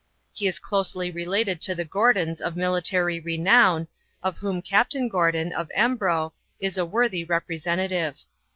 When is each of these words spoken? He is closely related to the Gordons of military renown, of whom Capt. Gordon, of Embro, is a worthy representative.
He 0.33 0.47
is 0.47 0.57
closely 0.57 1.11
related 1.11 1.61
to 1.61 1.75
the 1.75 1.85
Gordons 1.85 2.41
of 2.41 2.55
military 2.57 3.19
renown, 3.19 3.87
of 4.23 4.39
whom 4.39 4.59
Capt. 4.63 4.95
Gordon, 5.11 5.53
of 5.53 5.69
Embro, 5.75 6.33
is 6.59 6.79
a 6.79 6.87
worthy 6.87 7.23
representative. 7.23 8.17